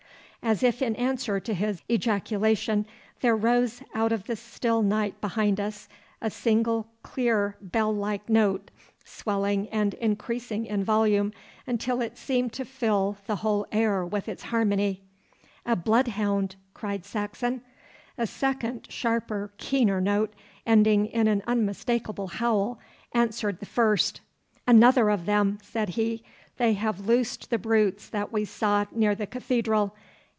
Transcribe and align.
As 0.43 0.63
if 0.63 0.81
in 0.81 0.95
answer 0.95 1.39
to 1.39 1.53
his 1.53 1.83
ejaculation, 1.87 2.87
there 3.19 3.35
rose 3.35 3.83
out 3.93 4.11
of 4.11 4.23
the 4.25 4.35
still 4.35 4.81
night 4.81 5.21
behind 5.21 5.59
us 5.59 5.87
a 6.19 6.31
single, 6.31 6.87
clear, 7.03 7.57
bell 7.61 7.93
like 7.95 8.27
note, 8.27 8.71
swelling 9.05 9.69
and 9.69 9.93
increasing 9.93 10.65
in 10.65 10.83
volume 10.83 11.31
until 11.67 12.01
it 12.01 12.17
seemed 12.17 12.53
to 12.53 12.65
fill 12.65 13.17
the 13.27 13.35
whole 13.37 13.67
air 13.71 14.03
with 14.03 14.27
its 14.27 14.41
harmony. 14.41 15.03
'A 15.67 15.75
bloodhound!' 15.75 16.55
cried 16.73 17.05
Saxon. 17.05 17.61
A 18.17 18.25
second 18.25 18.87
sharper, 18.89 19.53
keener 19.59 20.01
note, 20.01 20.33
ending 20.65 21.05
in 21.05 21.27
an 21.27 21.43
unmistakable 21.45 22.27
howl, 22.27 22.79
answered 23.13 23.59
the 23.59 23.67
first. 23.67 24.21
'Another 24.65 25.11
of 25.11 25.27
them,' 25.27 25.59
said 25.61 25.89
he. 25.89 26.23
'They 26.57 26.73
have 26.73 27.05
loosed 27.05 27.51
the 27.51 27.59
brutes 27.59 28.09
that 28.09 28.31
we 28.33 28.43
saw 28.43 28.85
near 28.91 29.13
the 29.13 29.27
Cathedral. 29.27 29.93